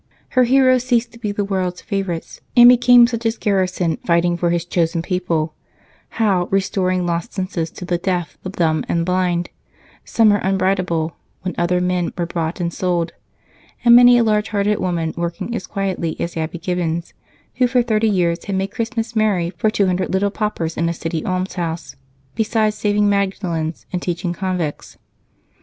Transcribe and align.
Her 0.29 0.45
heroes 0.45 0.83
ceased 0.83 1.11
to 1.13 1.19
be 1.19 1.31
the 1.31 1.45
world's 1.45 1.79
favorites 1.83 2.41
and 2.57 2.67
became 2.67 3.05
such 3.05 3.23
as 3.23 3.37
Garrison 3.37 3.97
fighting 3.97 4.35
for 4.35 4.49
his 4.49 4.65
chosen 4.65 5.03
people; 5.03 5.53
Howe 6.17 6.47
restoring 6.49 7.05
lost 7.05 7.33
senses 7.33 7.69
to 7.69 7.85
the 7.85 7.99
deaf, 7.99 8.35
the 8.41 8.49
dumb, 8.49 8.83
and 8.89 9.05
blind; 9.05 9.51
Sumner 10.03 10.39
unbribable, 10.41 11.11
when 11.43 11.53
other 11.55 11.79
men 11.79 12.11
were 12.17 12.25
bought 12.25 12.59
and 12.59 12.73
sold 12.73 13.11
and 13.85 13.95
many 13.95 14.17
a 14.17 14.23
large 14.23 14.49
hearted 14.49 14.79
woman 14.79 15.13
working 15.15 15.53
as 15.55 15.67
quietly 15.67 16.15
as 16.19 16.35
Abby 16.35 16.57
Gibbons, 16.57 17.13
who 17.57 17.67
for 17.67 17.83
thirty 17.83 18.09
years 18.09 18.45
had 18.45 18.55
made 18.55 18.71
Christmas 18.71 19.15
merry 19.15 19.51
for 19.51 19.69
two 19.69 19.85
hundred 19.85 20.11
little 20.11 20.31
paupers 20.31 20.77
in 20.77 20.89
a 20.89 20.95
city 20.95 21.23
almshouse, 21.23 21.95
besides 22.33 22.75
saving 22.75 23.07
Magdalens 23.07 23.85
and 23.93 24.01
teaching 24.01 24.33
convicts. 24.33 24.97